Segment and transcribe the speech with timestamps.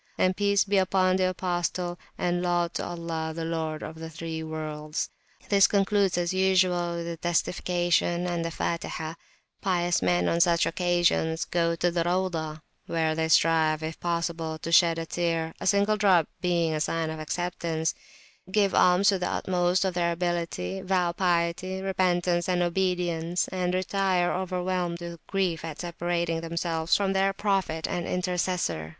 [0.17, 4.41] and Peace be upon the Apostle, and Laud to Allah, the Lord of the (three)
[4.41, 5.11] Worlds.
[5.49, 9.15] This concludes, as usual, with the Testification and the Fatihah.
[9.61, 14.57] Pious men on such an occasion go to the Rauzah, where they strive, if possible,
[14.57, 17.93] to shed a tear,a single drop being a sign of acceptance,
[18.51, 24.31] give alms to the utmost of their ability, vow piety, repentance, and obedience, and retire
[24.31, 28.89] overwhelmed with grief, at separating themselves from their Prophet and Intercessor.